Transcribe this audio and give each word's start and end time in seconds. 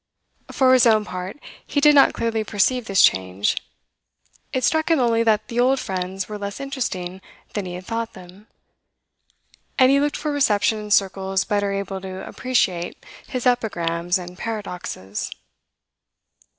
For 0.51 0.73
his 0.73 0.87
own 0.87 1.05
part, 1.05 1.37
he 1.63 1.79
did 1.79 1.93
not 1.93 2.13
clearly 2.15 2.43
perceive 2.43 2.85
this 2.85 3.03
change. 3.03 3.55
It 4.51 4.63
struck 4.63 4.89
him 4.89 4.99
only 4.99 5.21
that 5.21 5.47
the 5.47 5.59
old 5.59 5.79
friends 5.79 6.27
were 6.27 6.39
less 6.39 6.59
interesting 6.59 7.21
than 7.53 7.67
he 7.67 7.75
had 7.75 7.85
thought 7.85 8.13
them; 8.13 8.47
and 9.77 9.91
he 9.91 9.99
looked 9.99 10.17
for 10.17 10.31
reception 10.31 10.79
in 10.79 10.89
circles 10.89 11.43
better 11.45 11.71
able 11.71 12.01
to 12.01 12.27
appreciate 12.27 13.05
his 13.27 13.45
epigrams 13.45 14.17
and 14.17 14.39
paradoxes. 14.39 15.29